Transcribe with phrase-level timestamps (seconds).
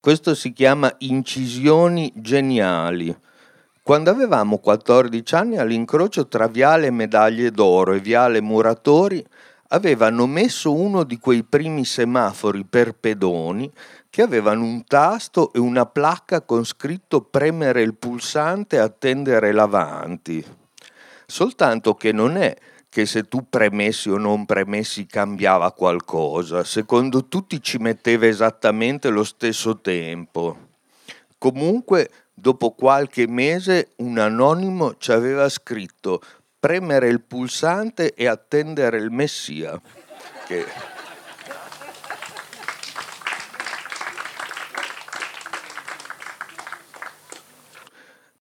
[0.00, 3.14] Questo si chiama incisioni geniali.
[3.82, 9.26] Quando avevamo 14 anni all'incrocio tra Viale Medaglie d'Oro e Viale Muratori
[9.70, 13.68] avevano messo uno di quei primi semafori per pedoni
[14.08, 20.44] che avevano un tasto e una placca con scritto premere il pulsante e attendere l'avanti.
[21.26, 22.56] Soltanto che non è
[22.88, 29.24] che se tu premessi o non premessi cambiava qualcosa, secondo tutti ci metteva esattamente lo
[29.24, 30.66] stesso tempo.
[31.36, 36.20] Comunque, dopo qualche mese, un anonimo ci aveva scritto
[36.58, 39.80] premere il pulsante e attendere il Messia.
[40.46, 40.66] Che